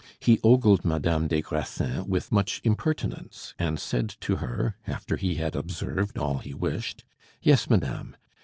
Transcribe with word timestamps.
He 0.19 0.39
ogled 0.43 0.83
Madame 0.83 1.27
des 1.27 1.43
Grassins 1.43 2.07
with 2.07 2.31
much 2.31 2.59
impertinence, 2.63 3.53
and 3.59 3.79
said 3.79 4.09
to 4.21 4.37
her, 4.37 4.75
after 4.87 5.15
he 5.15 5.35
had 5.35 5.55
observed 5.55 6.17
all 6.17 6.39
he 6.39 6.55
wished, 6.55 7.03
"Yes, 7.39 7.69
madame. 7.69 8.17